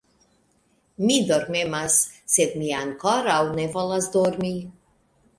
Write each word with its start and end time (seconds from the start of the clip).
Mi 1.09 1.17
dormemas, 1.31 1.97
sed 2.35 2.55
mi 2.61 2.69
ankoraŭ 2.77 3.35
ne 3.59 3.67
volas 3.75 4.09
dormi. 4.17 4.51